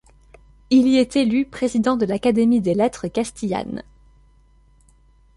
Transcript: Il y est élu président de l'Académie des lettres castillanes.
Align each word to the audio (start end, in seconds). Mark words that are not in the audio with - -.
Il 0.71 0.87
y 0.87 0.97
est 0.97 1.15
élu 1.15 1.45
président 1.45 1.95
de 1.95 2.07
l'Académie 2.07 2.59
des 2.59 2.73
lettres 2.73 3.07
castillanes. 3.07 3.83